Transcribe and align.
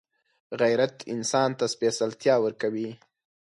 غیرت 0.61 0.95
انسان 1.13 1.49
ته 1.59 1.65
سپېڅلتیا 1.73 2.35
ورکوي 2.45 2.89